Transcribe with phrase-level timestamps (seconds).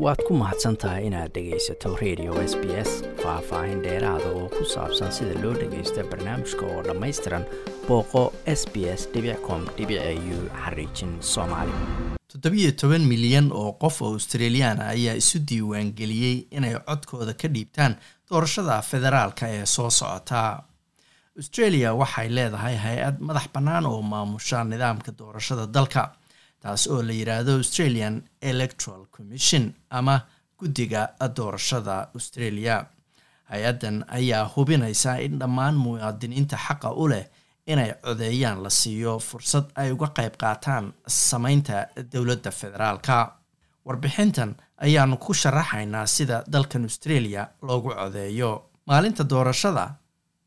[0.00, 2.90] waad ku mahadsan tahay inaad dhegaysato radio s b s
[3.22, 7.44] faah-faahin dheeraada oo ku saabsan sida loo dhagaysto barnaamijka oo dhammaystiran
[7.88, 8.22] booqo
[8.58, 9.02] s b s
[9.46, 9.62] com
[10.34, 11.72] u xariijin soomaali.
[12.32, 17.96] Toddobiyo toban milyan oo qof oo australiyaana ayaa isu diiwaangeliyey inay codkooda ka dhiibtaan
[18.30, 20.62] doorashada federaalka ee soo socota.
[21.40, 26.02] Australia waxay leedahay hay'ad madax bannaan oo maamusha nidaamka doorashada dalka
[26.62, 30.20] taas oo la yidhaahdo australian electoral commission ama
[30.58, 31.02] guddiga
[31.36, 32.86] doorashada australia.
[33.50, 37.24] Hay'addan ayaa hubinaysa in dhammaan muwaadiniinta xaqa u leh
[37.66, 43.16] inay codeeyaan la siiyo fursad ay uga qayb qaataan sameynta dowladda federaalka.
[43.86, 44.54] Warbixintan
[44.86, 48.50] ayaanu ku sharaxaynaa sida dalkan australia loogu codeeyo.
[48.86, 49.84] Maalinta doorashada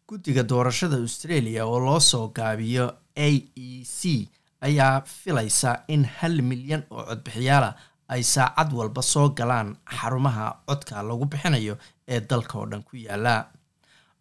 [0.07, 2.85] guddiga doorashada australia oo loo soo gaabiyo
[3.15, 4.29] a e c
[4.67, 7.69] ayaa filaysa in hal milyan oo codbixiyaala
[8.13, 11.75] ay saacad walba soo galaan xarumaha codka lagu bixinayo
[12.13, 13.35] ee dalka oo dhan ku yaalla.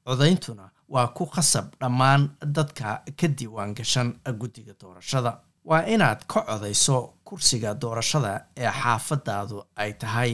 [0.06, 2.22] Codayntuna waa ku khasab dhammaan
[2.56, 4.08] dadka ka diiwaan gashan
[4.40, 5.32] guddiga doorashada.
[5.64, 10.32] Waa inaad ka codayso kursiga doorashada ee xaafadaadu ay tahay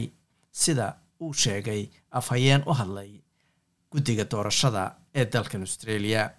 [0.51, 0.87] sida
[1.21, 3.11] uu sheegay afhayeen u hadlay
[3.91, 4.83] guddiga doorashada
[5.15, 6.31] ee dalkan australia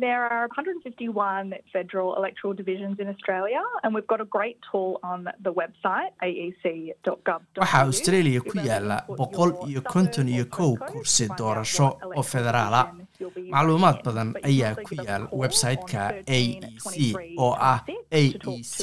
[0.00, 5.20] There are 151 federal electoral divisions in Australia, and we've got a great tool on
[5.46, 7.40] the website aec.gov.
[7.62, 12.80] waxaa australia ku yaalla boqol iyo konton iyo kow kursi doorasho oo federaala
[13.54, 16.02] macluumaad badan ayaa ku yaal website-ka
[16.38, 16.42] a e
[16.92, 16.94] c
[17.44, 17.78] oo ah
[18.20, 18.78] a e c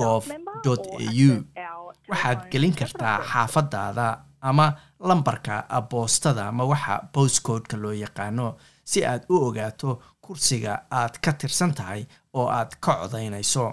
[0.00, 0.22] gov
[0.66, 4.08] au waxaad gelin kartaa xaafadaada
[4.50, 4.66] ama
[5.08, 5.54] lambarka
[5.90, 8.48] boostada ama waxa postcodeka loo yaqaano
[8.90, 9.90] si aad u ogaato
[10.28, 12.02] kursiga aad ka tirsan tahay
[12.38, 13.66] oo aad ka codaynayso.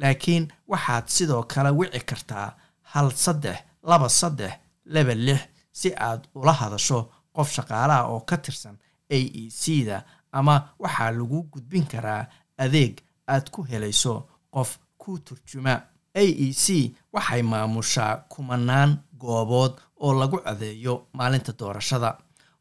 [0.00, 2.48] Laakiin waxaad sidoo kale wici kartaa
[2.92, 3.58] hal saddex
[3.90, 4.52] laba saddex
[4.94, 5.40] laba lix
[5.80, 6.98] si aad ula hadasho
[7.36, 8.76] qof shaqaalaha oo ka tirsan
[9.16, 9.96] a e c da
[10.38, 12.22] ama waxaa lagu gudbin karaa
[12.64, 12.94] adeeg
[13.34, 14.14] aad ku helayso
[14.54, 15.74] qof ku turjuma.
[16.22, 16.66] A e c
[17.14, 18.90] waxay maamushaa kumanaan
[19.22, 19.72] goobood
[20.04, 22.10] oo lagu codeeyo maalinta doorashada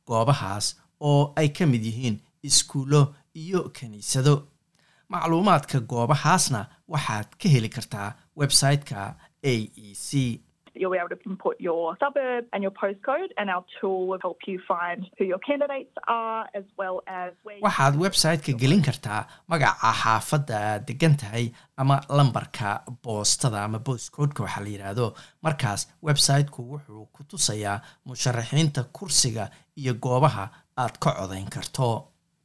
[0.08, 0.66] goobahaas
[1.08, 2.18] oo ay ka mid yihiin
[2.48, 3.02] iskuullo
[3.44, 4.36] iyo kiniisado
[5.10, 6.62] macluumaadka goobahaasna
[6.94, 8.10] waxaad ka heli kartaa
[8.42, 9.00] website-ka
[9.52, 9.54] a
[9.88, 10.10] e c.
[17.66, 21.46] Waxaad website-ka gelin kartaa magaca xaafadda aad degan tahay
[21.82, 22.70] ama lambarka
[23.04, 25.08] boostada ama boostcodeka waxaa la yidhaahdo
[25.46, 29.46] markaas website-ku wuxuu ku tusayaa musharaxiinta kursiga
[29.82, 30.46] iyo goobaha
[30.84, 31.88] aad ka codayn karto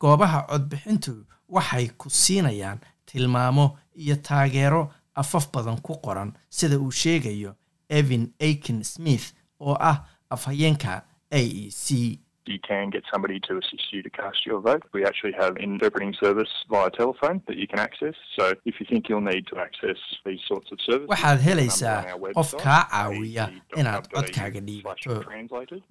[0.00, 1.14] goobaha codbixintu
[1.48, 4.82] waxay ku siinayaan tilmaamo iyo taageero
[5.14, 7.54] afaf badan ku qoran sida uu sheegayo
[7.88, 9.26] evin aiken smith
[9.60, 9.98] oo ah
[10.30, 12.18] afhayeenka a e c
[12.52, 14.82] you can get somebody to assist you to cast your vote.
[14.96, 18.14] We actually have interpreting service via telephone that you can access.
[18.36, 21.98] So if you think you'll need to access these sorts of services, waxaad helaysaa
[22.38, 23.44] qof kaa caawiya
[23.80, 25.14] inaad codkaaga dhiibato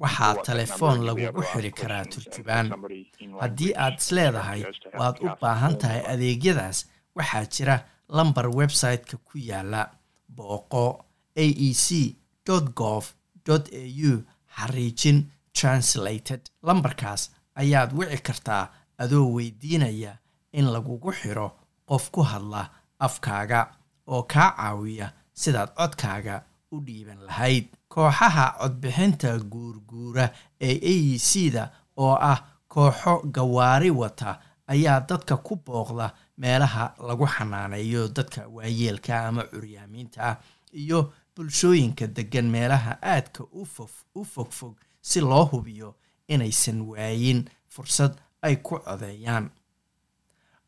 [0.06, 2.68] waxaa telefoon lagugu xiri karaa turjubaan
[3.44, 4.62] haddii aad isleedahay
[5.00, 6.78] waad u baahan tahay adeegyadaas
[7.20, 7.76] waxaa jira
[8.18, 9.82] lambar website-ka ku yaalla
[10.38, 10.86] booqo
[11.44, 11.88] a e c
[12.82, 13.04] gov
[13.50, 13.60] au
[14.58, 15.18] xariijin
[15.60, 17.32] translated lambarkaas
[17.62, 18.64] ayaad wici kartaa
[18.98, 20.18] adoo weydiinaya
[20.54, 21.48] in lagugu xiro
[21.90, 22.70] qof ku hadla
[23.00, 23.60] afkaaga
[24.08, 25.08] oo kaa caawiya
[25.42, 26.36] sidaad codkaaga
[26.72, 27.66] u dhiiban lahayd.
[27.94, 30.26] Kooxaha codbixinta guurguura
[30.62, 31.64] ee a e c da
[31.98, 39.44] oo ah kooxo gawaari wata ayaa dadka ku booqda meelaha lagu xanaaneeyo dadka waayeelka ama
[39.44, 40.38] curyaamiinta
[40.82, 44.76] iyo bulshooyinka degan meelaha aadka u fof- u fogfog
[45.10, 45.90] si loo hubiyo
[46.34, 47.40] inaysan waayin
[47.74, 48.14] fursad
[48.48, 49.46] ay ku codeeyaan.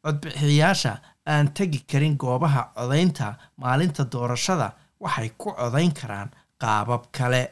[0.04, 0.94] Codbixiyayaasha
[1.34, 4.68] aan tegi karin goobaha codaynta maalinta doorashada
[5.04, 6.30] waxay ku codayn karaan
[6.62, 7.44] qaabab kale.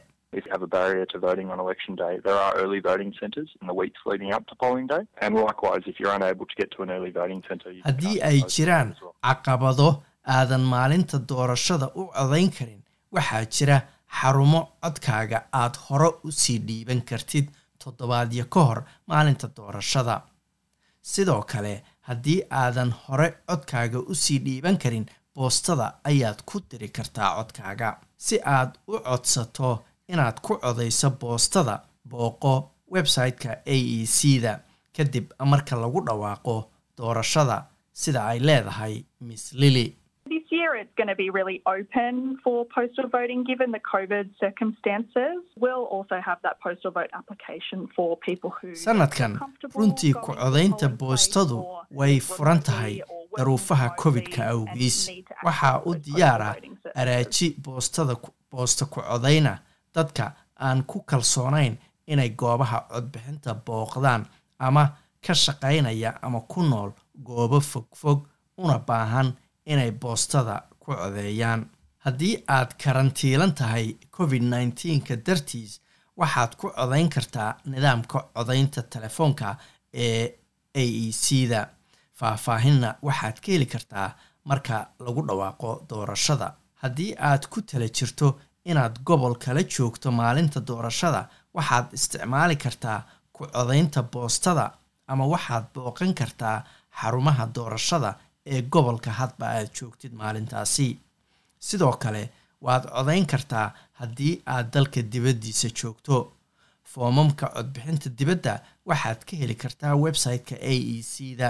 [7.87, 9.89] Haddii ay jiraan caqabado
[10.35, 12.81] aadan maalinta doorashada u codayn karin
[13.11, 13.77] waxaa jira
[14.19, 17.47] xarumo codkaaga aad hore u sii dhiiban kartid
[17.83, 20.15] toddobaadyo ka hor maalinta doorashada.
[21.11, 21.73] Sidoo kale
[22.07, 25.05] haddii aadan hore codkaaga u sii dhiiban karin
[25.35, 27.89] boostada ayaad ku diri kartaa codkaaga.
[28.17, 29.69] Si aad u codsato
[30.07, 31.75] inaad ku codayso boostada
[32.09, 32.53] booqo
[32.93, 34.53] website-ka a e c da
[34.95, 36.55] kadib marka lagu dhawaaqo
[36.97, 37.57] doorashada
[38.01, 38.95] sida ay leedahay
[39.27, 39.87] miss lily
[40.81, 45.37] It's going to be really open for postal voting given the COVID circumstances.
[45.63, 49.39] We'll also have that postal vote application for people who sanadkan
[49.75, 51.57] runtii ku codaynta boostadu
[51.91, 53.01] way furan tahay
[53.37, 54.97] daruufaha covid-ka awgiis
[55.43, 56.55] waxaa u diyaara
[56.95, 58.15] araaji boostada
[58.51, 59.53] boosta ku codayna
[59.95, 60.25] dadka
[60.59, 61.77] aan ku kalsoonayn
[62.07, 64.25] inay goobaha codbixinta booqdaan
[64.59, 64.83] ama
[65.25, 66.91] ka shaqaynaya ama ku nool
[67.27, 68.19] goobo fogfog
[68.57, 69.33] una baahan
[69.65, 71.61] inay boostada ku codeeyaan.
[72.05, 75.79] Haddii aad karantiilan tahay covid nneteen-ka dartiis
[76.19, 79.55] waxaad ku codayn kartaa nidaamka codaynta telefoonka
[79.93, 80.23] ee
[80.81, 81.61] a e c da
[82.19, 84.09] faahfaahinna waxaad ka heli kartaa
[84.49, 84.75] marka
[85.05, 86.47] lagu dhawaaqo doorashada.
[86.81, 88.27] Haddii aad ku tala jirto
[88.65, 91.21] inaad gobol kala joogto maalinta doorashada
[91.55, 92.99] waxaad isticmaali kartaa
[93.35, 94.65] ku codaynta boostada
[95.07, 96.57] ama waxaad booqan kartaa
[96.99, 98.11] xarumaha doorashada
[98.45, 100.87] ee gobolka hadba aad joogtid maalintaasi.
[101.67, 102.23] Sidoo kale
[102.65, 103.67] waad codayn kartaa
[103.99, 106.17] haddii aad dalka dibaddiisa joogto.
[106.91, 108.53] Foomamka codbixinta dibadda
[108.89, 111.49] waxaad ka heli kartaa website-ka a e c da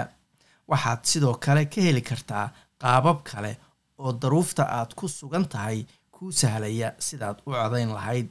[0.70, 2.46] waxaad sidoo kale ka heli kartaa
[2.80, 3.52] qaabab kale
[3.98, 8.28] oo daruufta aad ku sugan tahay kuu sahlaya sidaad u codayn lahayd.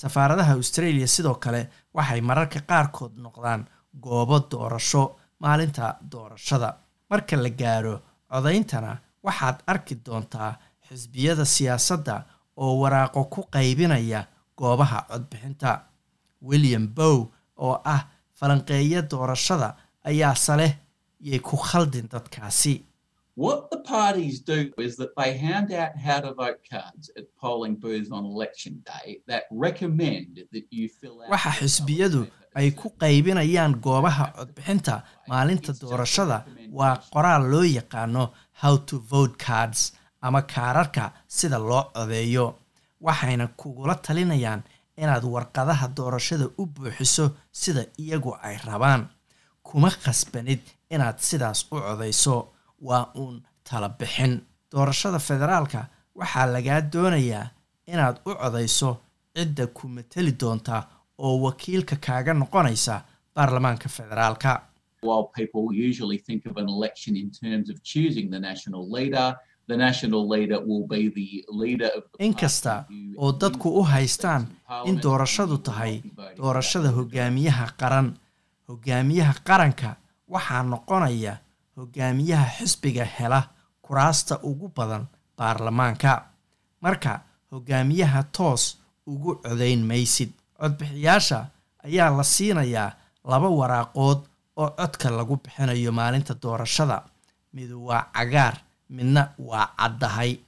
[0.00, 1.60] Safaaradaha australia sidoo kale
[1.94, 3.62] waxay mararka qaarkood noqdaan
[4.04, 5.02] goobo doorasho
[5.42, 6.70] maalinta doorashada
[7.10, 7.94] marka la gaaro
[8.30, 8.92] codayntana
[9.24, 10.52] waxaad arki doontaa
[10.88, 12.14] xisbiyada siyaasadda
[12.62, 14.20] oo waraaqo ku qaybinaya
[14.58, 15.70] goobaha codbixinta.
[16.48, 17.18] William bow
[17.64, 18.02] oo ah
[18.38, 19.68] falanqeeya doorashada
[20.08, 20.72] ayaase leh
[21.28, 22.74] yay ku khaldin dadkaasi
[23.36, 27.74] What the parties do is that they hand out how to vote cards at polling
[27.74, 31.30] booths on election day that recommend that you fill out.
[31.30, 36.38] waxa xisbiyadu ay ku qaybinayaan goobaha codbixinta maalinta doorashada.
[36.70, 38.30] waa qoraal loo yaqaano
[38.62, 39.92] how to vote cards
[40.22, 42.54] ama kaararka sida loo codeeyo.
[43.02, 44.62] Waxayna kugula talinayaan
[44.96, 49.08] inaad warqadaha doorashada u buuxiso sida iyagu ay rabaan.
[49.66, 50.60] Kuma khasbanid
[50.94, 52.53] inaad sidaas u codayso
[52.88, 53.36] waa uun
[53.70, 54.34] tala bixin
[54.72, 55.80] doorashada federaalka
[56.18, 57.46] waxaa lagaa doonayaa
[57.92, 58.90] inaad u codayso
[59.36, 60.76] cidda ku mateli doonta
[61.24, 62.94] oo wakiilka kaaga noqonaysa
[63.34, 64.50] baarlamaanka federaalka.
[72.18, 72.84] Inkasta
[73.16, 74.46] oo dadku u haystaan
[74.84, 76.02] in doorashadu tahay
[76.36, 78.08] doorashada hogaamiyaha qaran.
[78.68, 79.96] Hogaamiyaha qaranka
[80.28, 81.34] waxaa noqonaya
[81.76, 83.40] hogaamiyaha xisbiga hela
[83.82, 85.06] kuraasta ugu badan
[85.38, 86.24] baarlamaanka.
[86.80, 90.30] Marka hogaamiyaha toos ugu codayn maysid.
[90.60, 91.46] Codbixiyaasha
[91.84, 92.92] ayaa la siinayaa
[93.24, 94.20] laba waraaqood
[94.56, 97.02] oo codka lagu bixinayo maalinta doorashada.
[97.52, 98.54] Mid waa cagaar
[98.90, 100.38] midna waa caddahay.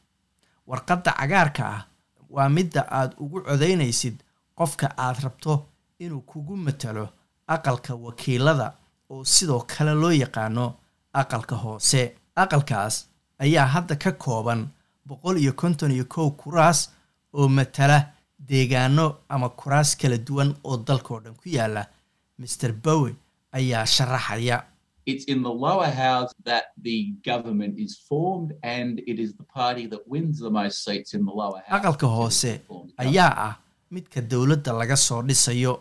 [0.66, 1.82] Warqadda cagaarka ah
[2.30, 4.16] waa midda aad ugu codaynaysid
[4.58, 5.66] qofka aad rabto
[5.98, 7.08] inuu kugu matalo
[7.48, 8.72] aqalka wakiilada
[9.10, 10.74] oo sidoo kale loo yaqaano
[11.20, 12.02] aqalka hoose.
[12.42, 12.94] Aqalkaas
[13.44, 14.60] ayaa hadda ka kooban
[15.08, 16.78] boqol iyo konton iyo kow kuraas
[17.38, 17.98] oo matala
[18.48, 21.82] deegaano ama kuraas kala duwan oo dalkao dhan ku yaalla
[22.38, 23.10] master bowe
[23.58, 24.58] ayaa sharaxaya.
[25.06, 29.86] It's in the lower house that the government is formed, and it is the party
[29.92, 31.78] that wins the most seats in the lower house.
[31.78, 32.52] aqalka hoose
[33.04, 33.54] ayaa ah
[33.94, 35.74] midka dowladda laga soo dhisayo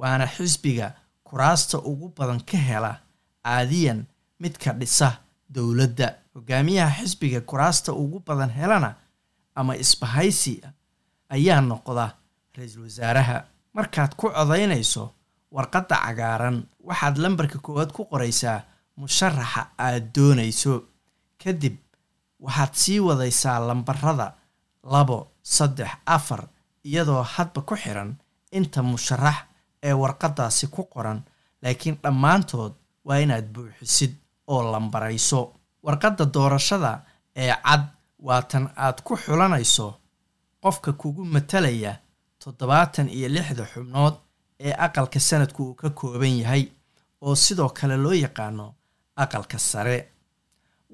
[0.00, 0.86] waana xisbiga
[1.28, 2.92] kuraasta ugu badan ka hela
[3.44, 4.04] caadiyan
[4.40, 5.08] midka dhisa
[5.54, 6.08] dowladda.
[6.34, 8.94] Hogaamiyaha xisbiga kuraasta ugu badan helana
[9.54, 10.62] ama isbahaysi
[11.28, 12.06] ayaa noqda
[12.56, 13.44] ra'iisul wasaaraha.
[13.74, 15.04] Markaad ku codaynayso
[15.50, 16.56] warqadda cagaaran
[16.88, 18.62] waxaad lambarka koowaad ku qoraysaa
[18.96, 20.74] musharaxa aad doonayso.
[21.42, 21.76] Kadib
[22.40, 24.34] waxaad sii wadaysaa lambarada
[24.92, 26.42] labo saddex afar
[26.84, 28.14] iyadoo hadba ku xiran
[28.52, 29.36] inta musharax
[29.82, 31.22] ee warqadaasi ku qoran.
[31.62, 32.72] Laakiin dhammaantood
[33.04, 34.14] waa inaad buuxisid
[34.52, 35.40] oo lambarayso.
[35.84, 36.92] Warqadda doorashada
[37.42, 37.82] ee cad
[38.26, 39.86] waa tan aad ku xulanayso
[40.62, 41.92] qofka kugu matalaya
[42.42, 44.14] toddobaatan iyo lixda xubnood
[44.66, 46.64] ee aqalka sanadku uu ka kooban yahay
[47.24, 48.66] oo sidoo kale loo yaqaano
[49.22, 49.98] aqalka sare.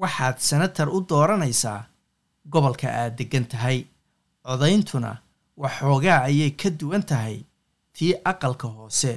[0.01, 1.81] Waxaad senatar u dooranaysaa
[2.53, 3.79] gobolka aad deggan tahay.
[4.47, 5.13] Codayntuna
[5.63, 7.37] waxoogaa ayay ka duwan tahay
[7.95, 9.13] tii aqalka hoose.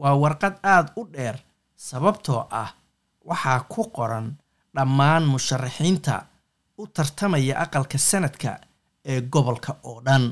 [0.00, 1.36] Waa warqad aad u dheer
[1.76, 2.70] sababtoo ah
[3.30, 4.26] waxaa ku qoran
[4.76, 6.14] dhammaan musharaxiinta
[6.80, 8.50] u tartamaya aqalka sanadka
[9.12, 10.24] ee gobolka oo dhan.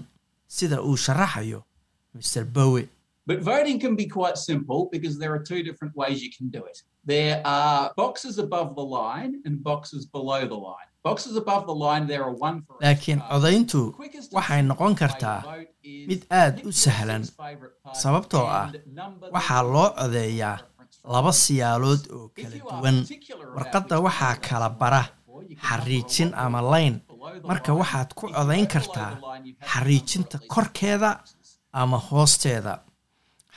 [0.56, 1.60] Sida uu sharaxayo
[2.14, 2.82] master bowe
[3.26, 6.62] But voting can be quite simple because there are two different ways you can do
[6.70, 6.76] it.
[7.06, 10.88] There are boxes above the line and boxes below the line.
[11.08, 13.80] Boxes above the line, there are one for laakiin codayntu
[14.38, 15.38] waxay noqon kartaa
[16.10, 17.22] mid aad u sahlan.
[18.02, 18.66] sababtoo ah
[19.36, 20.56] waxaa loo codeeyaa
[21.04, 22.98] laba siyaalood oo kala duwan.
[23.56, 25.02] warqadda waxaa kala bara
[25.66, 26.96] xariijin ama layn
[27.48, 29.12] marka waxaad ku codayn kartaa
[29.70, 31.10] xariijinta korkeeda
[31.80, 32.74] ama hoosteeda.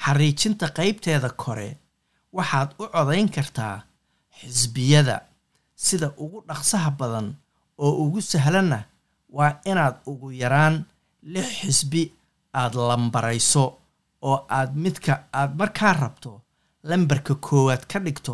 [0.03, 1.69] Xariijinta qaybteeda kore
[2.37, 3.75] waxaad u codayn kartaa
[4.39, 5.17] xisbiyada
[5.85, 7.27] sida ugu dhaqsaha badan
[7.83, 8.79] oo ugu sahlanna
[9.35, 10.75] waa inaad ugu yaraan
[11.33, 12.03] lix xisbi
[12.61, 13.65] aad lambarayso
[14.27, 16.31] oo aad midka aad markaa rabto
[16.89, 18.33] lambarka koowaad ka dhigto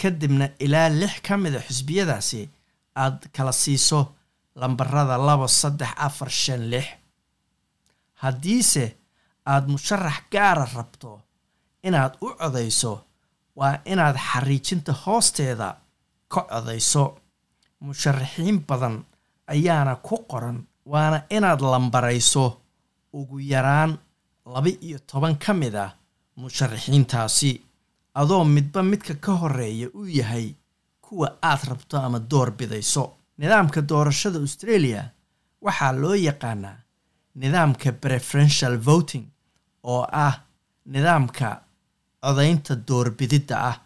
[0.00, 2.40] kadibna ilaa lix ka mida xisbiyadaasi
[3.02, 4.00] aad kala siiso
[4.60, 6.86] lambarada labo saddex afar shan lix.
[8.22, 8.84] Haddiise
[9.52, 11.10] aad musharax gaara rabto
[11.86, 12.92] inaad u codayso
[13.58, 15.68] waa inaad xariijinta hoosteeda
[16.32, 17.04] ka codayso.
[17.86, 18.96] Musharaxiin badan
[19.52, 20.58] ayaana ku qoran
[20.92, 22.46] waana inaad lambarayso.
[23.18, 23.92] Ugu yaraan
[24.52, 25.90] laba iyo toban ka mid ah
[26.36, 27.50] musharaxiintaasi
[28.14, 30.54] adoo midba midka ka horreeya uu yahay
[31.00, 33.04] kuwa aad rabto ama door bidayso.
[33.38, 35.10] Nidaamka doorashada australia
[35.62, 36.76] waxaa loo yaqaanaa
[37.34, 39.24] nidaamka preferential voting
[39.82, 40.34] oo ah
[40.86, 41.48] nidaamka
[42.22, 43.76] codaynta doorbididda ah.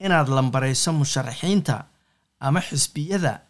[0.00, 1.84] Inaad lambarayso musharaxiinta
[2.40, 3.40] ama xisbiyada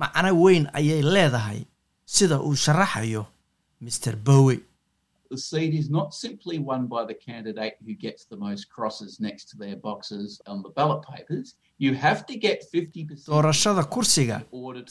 [0.00, 1.60] macno weyn ayay leedahay
[2.06, 3.26] sida uu sharaxayo
[3.80, 4.54] mr bowe
[5.30, 9.44] The seat is not simply won by the candidate who gets the most crosses next
[9.50, 11.54] to their boxes on the ballot papers.
[11.78, 14.42] You have to get 50% doorashada kursiga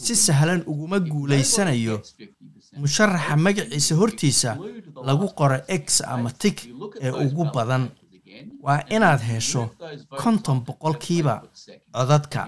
[0.05, 4.51] si sahlan uguma guulaysanayo gets 50%, musharaxa magaciisa hortiisa
[5.09, 6.57] lagu qoro x ama tig
[7.01, 7.89] ee ugu badan.
[8.65, 9.61] waa inaad hesho
[10.21, 11.35] konton on, boqolkiiba
[11.95, 12.41] codadka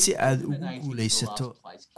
[0.00, 1.46] si aad ugu guulaysato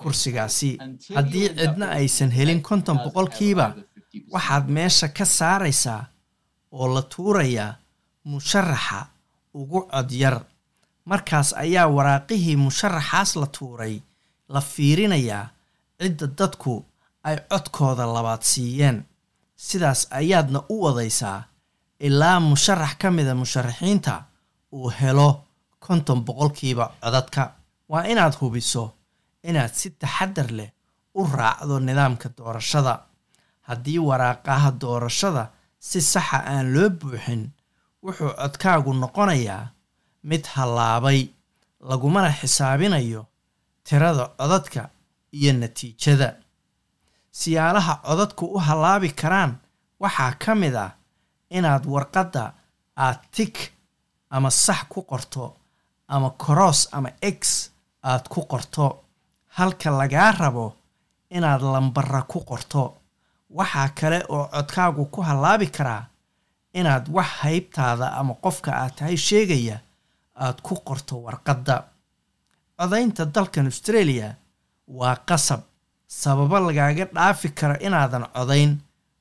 [0.00, 0.70] kursigaasi.
[1.16, 3.95] haddii cidna aysan helin konton boqolkiiba over 50%
[4.32, 6.02] waxaad meesha ka saaraysaa
[6.72, 7.76] oo la tuurayaa
[8.24, 9.06] musharaxa
[9.54, 10.36] ugu cod yar.
[11.10, 13.94] Markaas ayaa waraaqihii musharaxaas la tuuray
[14.48, 15.44] la fiirinayaa
[15.98, 16.84] cidda dadku
[17.28, 18.98] ay codkooda labaad siiyeen.
[19.56, 21.44] Sidaas ayaadna u wadaysaa
[22.00, 24.14] ilaa musharax ka mida musharaxiinta
[24.72, 25.28] uu helo
[25.84, 27.42] konton boqolkiiba codadka.
[27.88, 28.84] Waa inaad hubiso
[29.48, 30.70] inaad si taxadar leh
[31.14, 32.94] u raacdo nidaamka doorashada
[33.68, 35.44] haddii waraaqaha doorashada
[35.88, 37.42] si saxa aan loo buuxin
[38.04, 39.64] wuxuu codkaagu noqonayaa
[40.30, 41.20] mid hallaabay
[41.90, 43.22] lagumana xisaabinayo
[43.86, 44.82] tirada codadka
[45.38, 46.28] iyo natiijada.
[47.38, 49.52] Siyaalaha codadku u hallaabi karaan
[50.02, 50.90] waxaa ka mid ah
[51.56, 52.44] inaad warqadda
[53.04, 53.54] aad tig
[54.34, 55.44] ama sax ku qorto
[56.14, 57.40] ama koroos ama x
[58.10, 58.86] aad ku qorto.
[59.56, 60.66] Halka lagaa rabo
[61.36, 62.82] inaad lambara ku qorto
[63.50, 66.06] waxaa kale oo codkaagu ku hallaabi karaa
[66.74, 69.80] inaad wax haybtaada ama qofka aad tahay sheegaya
[70.44, 71.84] aad ku qorto warqadda.
[72.78, 74.34] Codaynta dalkan australia
[74.88, 75.60] waa qasab
[76.08, 78.72] sababo lagaaga dhaafi karo inaadan codayn.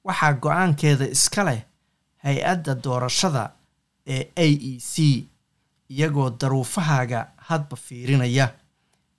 [0.06, 1.62] Waxaa go'aankeeda iska leh
[2.24, 3.52] hay'adda doorashada
[4.08, 4.94] ee a e c
[5.90, 8.48] iyagoo daruufahaaga hadba fiirinaya.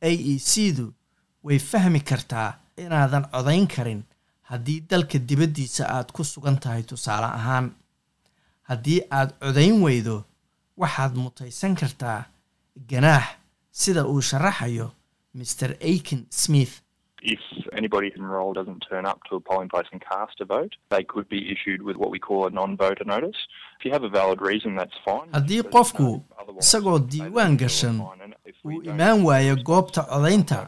[0.02, 0.92] A e c du
[1.44, 4.02] way fahmi kartaa inaadan codayn karin
[4.50, 7.67] haddii dalka dibaddiisa aad ku sugan tahay tusaale ahaan
[8.71, 10.17] haddii aad codayn weydo
[10.83, 12.21] waxaad mutaysan kartaa
[12.91, 13.26] ganaax
[13.81, 14.88] sida uu sharaxayo
[15.38, 16.75] mr aiken smith.
[25.33, 26.23] Haddii qofku
[26.61, 27.97] isagoo diiwaan gashan
[28.65, 30.59] uu imaan waayo goobta codaynta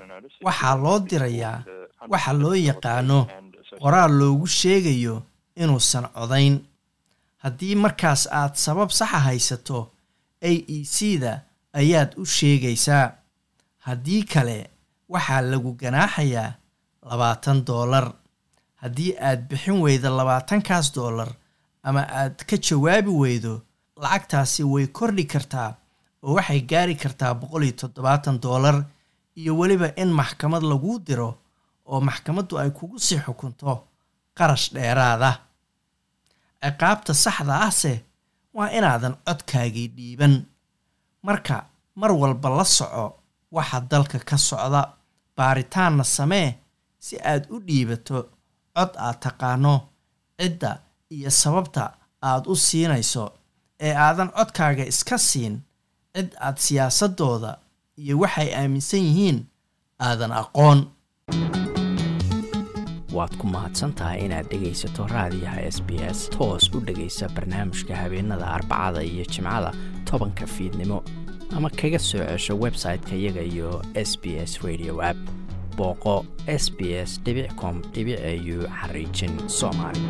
[0.47, 1.59] waxaa loo dirayaa
[2.13, 3.19] waxa loo yaqaano
[3.81, 5.23] qoraal loogu sheegayo
[5.63, 6.57] inuusan codayn
[7.43, 9.79] haddii markaas aad sabab saxa haysato
[10.49, 11.33] a e c da
[11.81, 13.07] ayaad u sheegaysaa.
[13.87, 14.59] Haddii kale
[15.13, 16.53] waxaa lagu ganaaxayaa
[17.11, 18.07] labaatan doolar
[18.83, 21.29] haddii aad bixin weydo labaatankaas doolar
[21.83, 23.53] ama aad ka jawaabi weydo
[24.03, 25.71] lacagtaasi way kordhi kartaa
[26.23, 28.77] oo waxay gaari kartaa boqol iyo toddobaatan doolar
[29.41, 31.31] iyo weliba in maxkamad laguu diro
[31.93, 33.73] oo maxkamaddu ay kugu sii xukunto
[34.39, 35.31] qarash dheeraada.
[36.63, 37.93] Ciqaabta saxda ahse
[38.57, 40.35] waa inaadan codkaagii dhiiban.
[41.27, 41.57] Marka
[42.01, 43.05] mar walba la soco
[43.57, 44.83] waxa dalka ka socda
[45.37, 46.49] baaritaanna samee
[47.05, 48.19] si aad u dhiibato
[48.77, 49.75] cod aad taqaano
[50.39, 50.71] cidda
[51.17, 51.83] iyo sababta
[52.31, 53.25] aad u siinayso
[53.87, 55.55] ee aadan codkaaga iska siin
[56.15, 57.51] cid aad siyaasadooda
[58.03, 59.39] iyo waxay aaminsan yihiin
[60.07, 60.79] aadan aqoon
[63.13, 66.29] waad ku mahadsan tahay inaad dhegaysato raadiyaha s b s.
[66.35, 69.73] Toos u dhegaysa barnaamijka habeenada arbacada iyo jimcada
[70.05, 71.03] tobanka fiidnimo.
[71.57, 75.17] Ama kaga soo cesho website-ka iyaga iyo s b s radio app.
[75.77, 77.21] Booqo s b s
[77.57, 80.01] com au xariijin soomaali